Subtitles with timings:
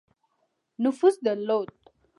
[0.79, 1.69] نفوذ درلود.